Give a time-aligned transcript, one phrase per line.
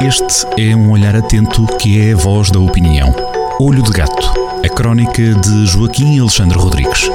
[0.00, 3.14] Este é um olhar atento que é a voz da opinião.
[3.58, 4.32] Olho de Gato,
[4.64, 7.08] a crónica de Joaquim Alexandre Rodrigues.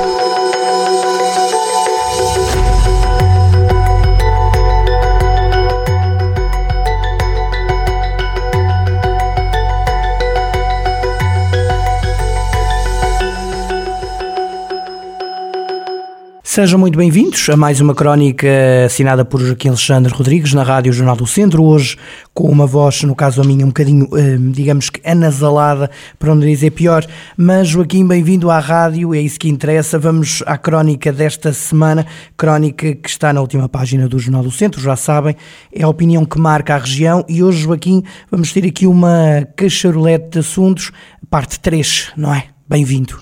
[16.56, 18.48] Sejam muito bem-vindos a mais uma crónica
[18.86, 21.98] assinada por Joaquim Alexandre Rodrigues na Rádio Jornal do Centro, hoje
[22.34, 26.40] com uma voz, no caso a minha, um bocadinho, eh, digamos que anasalada, para não
[26.40, 31.52] dizer pior, mas Joaquim, bem-vindo à rádio, é isso que interessa, vamos à crónica desta
[31.52, 32.06] semana,
[32.38, 35.36] crónica que está na última página do Jornal do Centro, já sabem,
[35.74, 37.26] é a opinião que marca a região.
[37.28, 38.02] E hoje, Joaquim,
[38.32, 40.90] vamos ter aqui uma cacharolete de assuntos,
[41.30, 42.46] parte 3, não é?
[42.66, 43.20] Bem-vindo.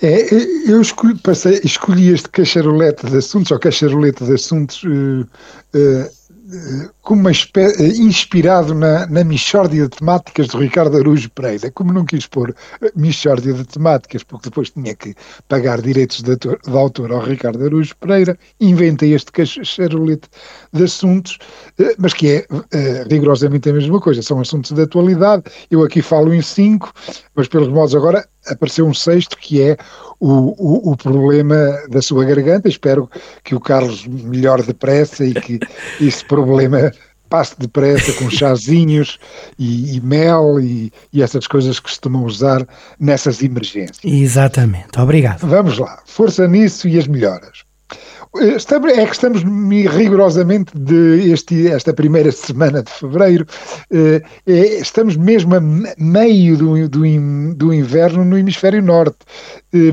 [0.00, 0.32] É,
[0.70, 5.22] eu escolhi, passei, escolhi este cacharolete de assuntos, ou cacharolete de assuntos, uh,
[5.74, 11.92] uh, como uma espécie, inspirado na, na Michórdia de Temáticas do Ricardo Araújo Pereira, como
[11.92, 12.54] não quis pôr
[12.94, 15.16] Michórdia de Temáticas, porque depois tinha que
[15.48, 20.28] pagar direitos de autor, de autor ao Ricardo Araújo Pereira, inventei este cacharolete
[20.72, 21.38] de assuntos,
[21.98, 22.46] mas que é
[23.10, 26.92] rigorosamente a mesma coisa, são assuntos de atualidade, eu aqui falo em cinco,
[27.34, 29.76] mas pelos modos agora apareceu um sexto que é
[30.20, 31.56] o, o, o, problema
[31.88, 32.68] da sua garganta.
[32.68, 33.10] Espero
[33.44, 35.60] que o Carlos melhore depressa e que
[36.00, 36.92] esse problema
[37.28, 39.18] passe depressa com chazinhos
[39.58, 42.66] e, e mel e, e, essas coisas que costumam usar
[42.98, 44.00] nessas emergências.
[44.02, 45.46] Exatamente, obrigado.
[45.46, 47.67] Vamos lá, força nisso e as melhoras.
[48.36, 53.46] Estamos, é que estamos rigorosamente de este, esta primeira semana de fevereiro,
[53.90, 55.60] eh, é, estamos mesmo a
[55.96, 59.18] meio do, do, do inverno no hemisfério norte.
[59.72, 59.92] Eh,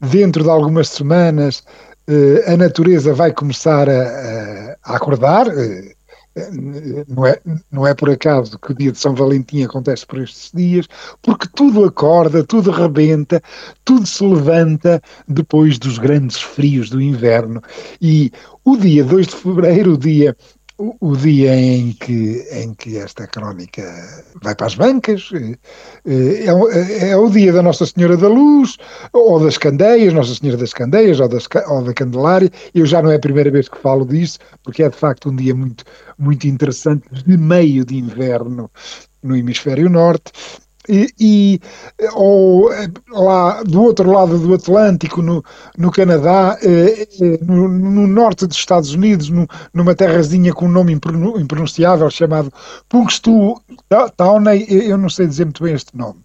[0.00, 1.64] dentro de algumas semanas,
[2.06, 5.46] eh, a natureza vai começar a, a acordar
[7.08, 10.52] não é, não é por acaso que o dia de São Valentim acontece por estes
[10.54, 10.86] dias,
[11.20, 13.42] porque tudo acorda, tudo rebenta,
[13.84, 17.60] tudo se levanta depois dos grandes frios do inverno.
[18.00, 18.30] E
[18.64, 20.36] o dia 2 de fevereiro, o dia
[21.00, 23.82] o, dia em que, em que esta crónica
[24.42, 25.58] vai para as bancas eh,
[26.06, 28.78] eh, é, é, o dia da Nossa Senhora da Luz,
[29.12, 32.50] ou das Candeias, Nossa Senhora das Candeias, ou, das, ou da Candelária.
[32.74, 35.36] Eu já não é a primeira vez que falo disso, porque é de facto um
[35.36, 35.84] dia muito,
[36.18, 38.70] muito interessante, de meio de inverno
[39.22, 40.32] no hemisfério norte,
[40.90, 41.60] e, e,
[42.14, 45.44] ou eh, lá do outro lado do Atlântico, no,
[45.78, 50.72] no Canadá, eh, eh, no, no, norte dos Estados Unidos, no, numa terrazinha com um
[50.72, 52.52] nome impronunciável chamado
[52.88, 53.60] Punkstu
[54.16, 56.18] Tawney, eu não sei dizer muito bem este nome.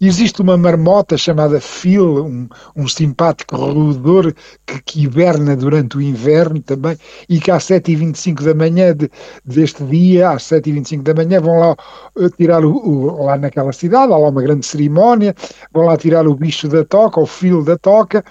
[0.00, 4.32] Existe uma marmota chamada Phil, um, um simpático roedor
[4.64, 6.96] que, que, hiberna durante o inverno também,
[7.28, 9.10] e que às 7h25 da manhã de,
[9.44, 11.76] deste dia, às 7h25 da manhã, vão lá
[12.16, 15.34] uh, tirar o, o, lá naquela cidade, há lá uma grande cerimónia,
[15.72, 18.24] vão lá tirar o bicho da toca, o fio da toca,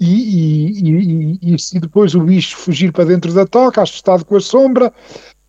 [0.00, 4.36] e, e, e, e se depois o bicho fugir para dentro da toca, assustado com
[4.36, 4.92] a sombra,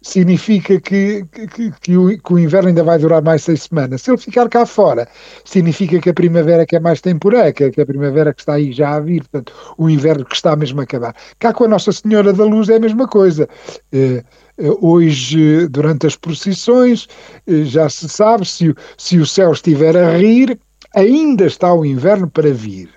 [0.04, 4.02] significa que, que, que, o, que, o, inverno ainda vai durar mais seis semanas.
[4.02, 5.08] Se ele ficar cá fora,
[5.46, 8.74] significa que a primavera que é mais temporã, que, que a primavera que está aí
[8.74, 11.16] já a vir, portanto, o inverno que está mesmo a acabar.
[11.40, 13.48] Cá com a Nossa Senhora da Luz é a mesma coisa.
[13.94, 14.24] Eh,
[14.58, 17.08] eh, hoje, durante as procissões,
[17.48, 20.60] eh, já se sabe, se, se o céu estiver a rir,
[20.94, 22.90] ainda está o inverno para vir.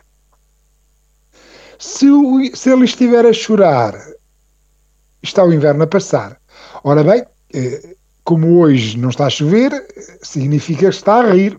[1.79, 3.95] Se, o, se ele estiver a chorar,
[5.23, 6.37] está o inverno a passar.
[6.87, 9.73] Ora bem, eh, como hoje não está a chover,
[10.23, 11.59] significa que está a rir.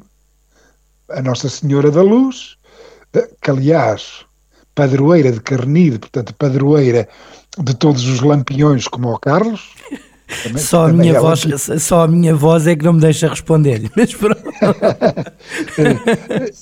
[1.10, 2.56] A Nossa Senhora da Luz,
[3.14, 4.26] eh, que aliás,
[4.74, 7.10] padroeira de Carnide, portanto, padroeira
[7.58, 9.76] de todos os lampiões como o Carlos.
[10.44, 11.46] Também, só, a minha voz,
[11.80, 13.92] só a minha voz é que não me deixa responder-lhe.
[13.98, 14.44] Mas pronto.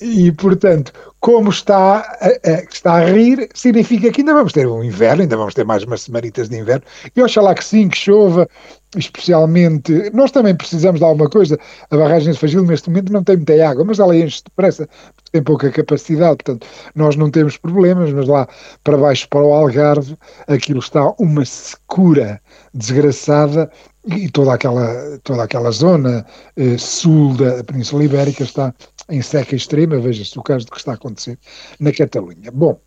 [0.00, 4.84] e portanto, como está a, a, está a rir, significa que ainda vamos ter um
[4.84, 6.84] inverno, ainda vamos ter mais umas semanitas de inverno,
[7.14, 8.48] e oxalá que sim, que chova,
[8.96, 11.58] especialmente, nós também precisamos de alguma coisa,
[11.90, 14.88] a barragem de Fagil neste momento não tem muita água, mas ela enche depressa,
[15.32, 18.46] tem pouca capacidade, portanto, nós não temos problemas, mas lá
[18.84, 20.16] para baixo, para o Algarve,
[20.46, 22.40] aquilo está uma secura
[22.72, 23.70] desgraçada,
[24.06, 26.24] e toda aquela, toda aquela zona
[26.56, 28.72] eh, sul da Península Ibérica está
[29.08, 31.38] em seca extrema, veja-se o caso do que está a acontecer
[31.78, 32.50] na Catalunha.
[32.52, 32.80] Bom,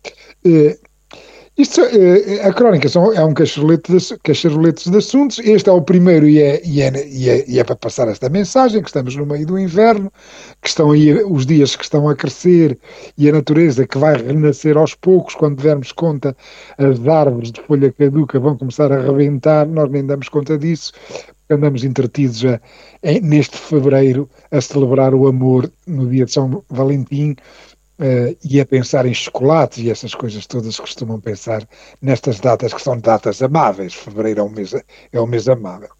[0.44, 0.78] eh,
[1.60, 5.38] isto, eh, a crónica são, é um cacharolete de, de assuntos.
[5.40, 8.30] Este é o primeiro e é, e, é, e, é, e é para passar esta
[8.30, 10.10] mensagem, que estamos no meio do inverno,
[10.62, 12.78] que estão aí os dias que estão a crescer
[13.18, 16.34] e a natureza que vai renascer aos poucos, quando dermos conta,
[16.78, 20.92] as árvores de folha caduca vão começar a rebentar, nós nem damos conta disso,
[21.54, 22.60] andamos entretidos a,
[23.22, 27.32] neste fevereiro a celebrar o amor no dia de São Valentim
[27.98, 31.66] uh, e a pensar em chocolates e essas coisas todas que costumam pensar
[32.00, 33.94] nestas datas que são datas amáveis.
[33.94, 34.74] Fevereiro é um mês,
[35.12, 35.90] é um mês amável.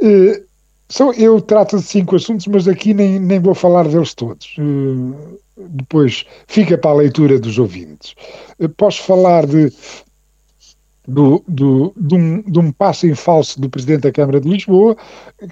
[0.00, 0.44] Uh,
[0.88, 4.54] só, eu trato de cinco assuntos, mas aqui nem, nem vou falar deles todos.
[4.58, 8.14] Uh, depois fica para a leitura dos ouvintes.
[8.76, 9.72] posso falar de
[11.06, 14.96] do, do, de, um, de um passo em falso do Presidente da Câmara de Lisboa,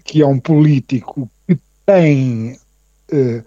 [0.04, 2.56] que é um político que tem
[3.12, 3.38] uh,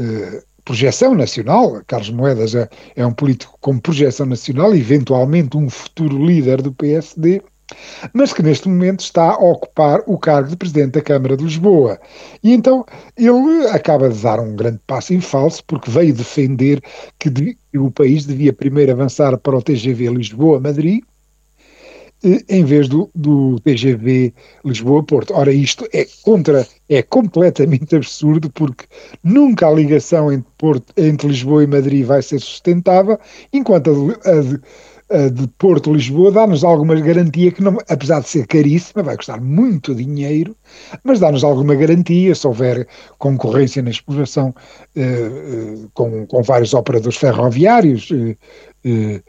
[0.00, 6.24] uh, projeção nacional, Carlos Moedas é, é um político com projeção nacional, eventualmente um futuro
[6.24, 7.42] líder do PSD,
[8.12, 11.98] mas que neste momento está a ocupar o cargo de Presidente da Câmara de Lisboa.
[12.42, 12.84] E então
[13.16, 16.82] ele acaba de dar um grande passo em falso, porque veio defender
[17.18, 21.02] que de, o país devia primeiro avançar para o TGV Lisboa-Madrid,
[22.48, 24.32] em vez do, do TGV
[24.64, 25.34] Lisboa-Porto.
[25.34, 28.84] Ora, isto é contra, é completamente absurdo, porque
[29.22, 33.18] nunca a ligação entre, Porto, entre Lisboa e Madrid vai ser sustentável,
[33.52, 39.02] enquanto a, a de, de Porto-Lisboa dá-nos alguma garantia que, não, apesar de ser caríssima,
[39.02, 40.56] vai custar muito dinheiro,
[41.04, 42.86] mas dá-nos alguma garantia se houver
[43.18, 44.54] concorrência na exploração
[44.96, 48.08] eh, eh, com, com vários operadores ferroviários.
[48.84, 49.22] Eh,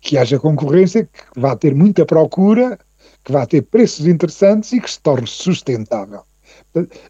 [0.00, 2.78] que haja concorrência, que vá ter muita procura,
[3.24, 6.22] que vá ter preços interessantes e que se torne sustentável.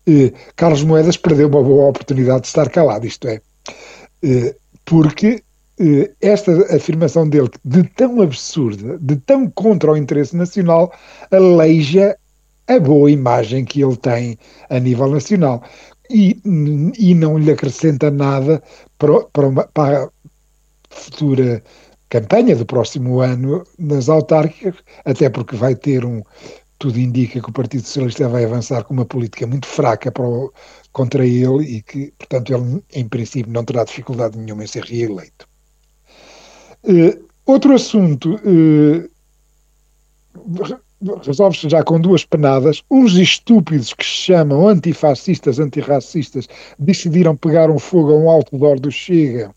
[0.06, 3.40] Eh, Carlos Moedas perdeu uma boa oportunidade de estar calado, isto é,
[4.22, 4.54] eh,
[4.84, 5.42] porque
[5.80, 10.92] eh, esta afirmação dele, de tão absurda, de tão contra o interesse nacional,
[11.30, 12.16] aleija
[12.66, 14.38] a boa imagem que ele tem
[14.68, 15.62] a nível nacional.
[16.10, 16.40] E,
[16.98, 18.62] e não lhe acrescenta nada
[18.96, 20.10] para, para, uma, para a
[20.88, 21.62] futura
[22.08, 24.74] campanha do próximo ano nas autárquicas,
[25.04, 26.22] até porque vai ter um.
[26.78, 30.52] Tudo indica que o Partido Socialista vai avançar com uma política muito fraca para o,
[30.92, 35.48] contra ele e que, portanto, ele, em princípio, não terá dificuldade nenhuma em ser reeleito.
[36.84, 39.10] Uh, outro assunto uh,
[41.24, 42.84] resolve-se já com duas penadas.
[42.88, 48.92] Uns estúpidos que se chamam antifascistas, antirracistas, decidiram pegar um fogo a um outdoor do
[48.92, 49.52] Chega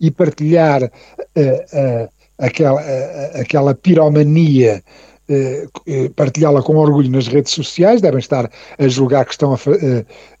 [0.00, 4.82] e partilhar uh, uh, aquela, uh, aquela piromania,
[6.14, 9.58] partilhá-la com orgulho nas redes sociais, devem estar a julgar que estão a,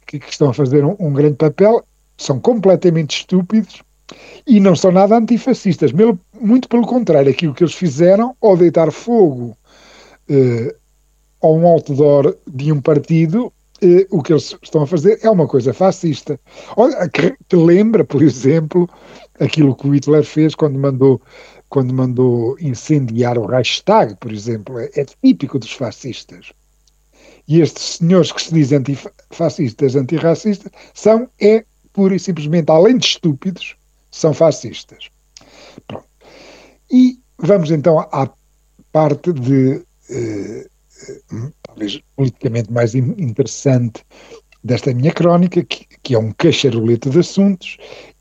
[0.06, 1.82] que, estão a fazer um, um, grande papel,
[2.18, 3.80] são completamente estúpidos
[4.46, 5.92] e não são nada antifascistas,
[6.38, 9.56] muito pelo contrário, aquilo que eles fizeram ao deitar fogo
[11.40, 13.50] a um outdoor de um partido
[13.82, 16.38] eh, o que eles estão a fazer é uma coisa fascista.
[16.76, 18.88] Olha, que, que, lembra, por exemplo,
[19.40, 21.20] aquilo que o Hitler fez quando mandou,
[21.68, 24.78] quando mandou incendiar o Reichstag, por exemplo.
[24.78, 26.52] É, é típico dos fascistas.
[27.48, 33.06] E estes senhores que se dizem antifascistas, antirracistas, são, é pura e simplesmente, além de
[33.06, 33.74] estúpidos,
[34.12, 35.10] são fascistas.
[35.88, 36.06] Pronto.
[36.90, 38.30] E vamos então à
[38.92, 40.66] parte de eh,
[41.72, 44.04] talvez politicamente mais interessante
[44.62, 47.78] desta minha crónica, que, que é um cacharolete de assuntos,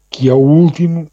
[0.09, 1.07] que é o último,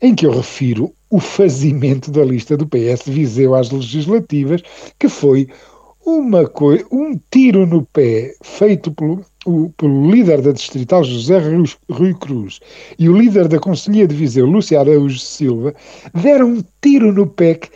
[0.00, 4.62] em que eu refiro o fazimento da lista do PS Viseu às legislativas,
[4.98, 5.48] que foi
[6.06, 6.50] uma
[6.90, 11.38] um tiro no pé feito pelo, o, pelo líder da distrital José
[11.90, 12.60] Rui Cruz
[12.98, 15.74] e o líder da Conselhia de Viseu, Lúcia Araújo Silva,
[16.14, 17.68] deram um tiro no pé que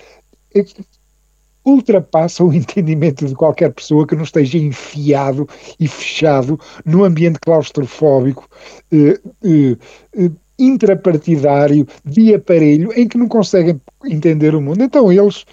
[1.65, 8.49] ultrapassa o entendimento de qualquer pessoa que não esteja enfiado e fechado num ambiente claustrofóbico,
[8.93, 9.77] eh, eh,
[10.17, 14.83] eh, intrapartidário, de aparelho, em que não conseguem entender o mundo.
[14.83, 15.45] Então eles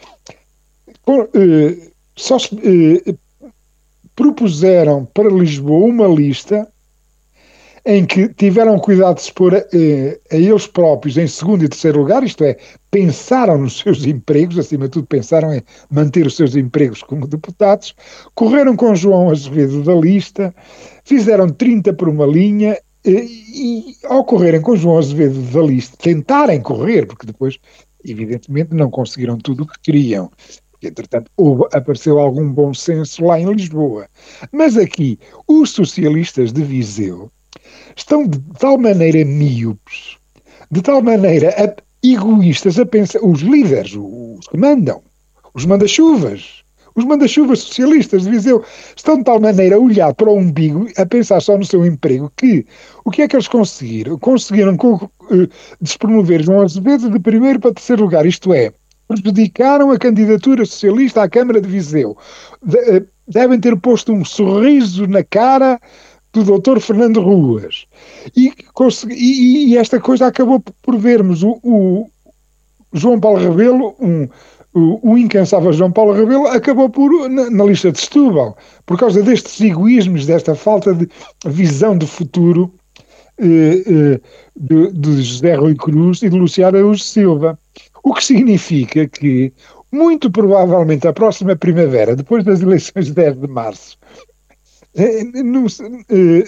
[1.33, 3.15] eh, só eh,
[4.15, 6.70] propuseram para Lisboa uma lista
[7.85, 11.69] em que tiveram cuidado de se pôr a, eh, a, eles próprios em segundo e
[11.69, 12.57] terceiro lugar, isto é,
[12.91, 17.95] pensaram nos seus empregos, acima de tudo pensaram em manter os seus empregos como deputados,
[18.35, 20.53] correram com João Azevedo da lista,
[21.03, 25.97] fizeram 30 por uma linha e, eh, e ao correrem com João Azevedo da lista,
[25.97, 27.57] tentarem correr, porque depois,
[28.05, 30.29] evidentemente, não conseguiram tudo o que queriam.
[30.83, 34.07] Entretanto, houve, apareceu algum bom senso lá em Lisboa.
[34.51, 37.31] Mas aqui, os socialistas de Viseu
[37.95, 40.17] estão de tal maneira míopes,
[40.69, 41.53] de tal maneira
[42.03, 45.01] egoístas a pensar, os líderes, os que mandam,
[45.53, 46.61] os manda-chuvas,
[46.95, 48.63] os manda-chuvas socialistas de Viseu
[48.95, 52.31] estão de tal maneira a olhar para o umbigo, a pensar só no seu emprego,
[52.35, 52.65] que
[53.05, 54.17] o que é que eles conseguiram?
[54.17, 58.73] Conseguiram uh, despromover João Azevedo de primeiro para terceiro lugar, isto é,
[59.07, 62.17] prejudicaram a candidatura socialista à Câmara de Viseu.
[62.61, 65.79] De, uh, devem ter posto um sorriso na cara
[66.33, 66.79] do Dr.
[66.79, 67.85] Fernando Ruas.
[68.35, 68.53] E,
[69.09, 72.09] e, e, esta coisa acabou por vermos o, o
[72.93, 74.27] João Paulo Rebelo, um,
[74.73, 79.21] o, o, incansável João Paulo Rebelo, acabou por, na, na, lista de Setúbal, por causa
[79.21, 81.07] destes egoísmos, desta falta de
[81.45, 82.73] visão de futuro
[83.37, 84.21] eh, eh,
[84.55, 87.57] de, de, José Rui Cruz e de Luciano Araújo Silva.
[88.03, 89.51] O que significa que,
[89.91, 93.97] muito provavelmente, a próxima primavera, depois das eleições de 10 de março,
[94.95, 95.23] eh,
[96.09, 96.43] eh,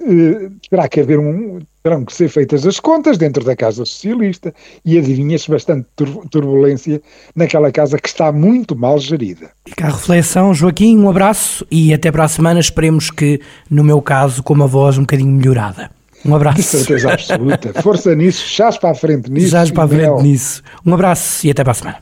[0.00, 1.58] eh, terá que haver um.
[1.82, 4.52] terão que ser feitas as contas dentro da Casa Socialista
[4.84, 5.86] e adivinha-se bastante
[6.30, 7.00] turbulência
[7.34, 9.50] naquela casa que está muito mal gerida.
[9.66, 12.60] Fica a reflexão, Joaquim, um abraço e até para a semana.
[12.60, 15.90] Esperemos que, no meu caso, com uma voz um bocadinho melhorada.
[16.24, 16.56] Um abraço.
[16.56, 17.82] De certeza absoluta.
[17.82, 19.50] Força nisso, chás para a frente nisso.
[19.50, 20.62] Chás para a frente nisso.
[20.84, 21.98] Um abraço e até para a semana.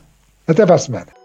[0.47, 1.24] Até para a semana.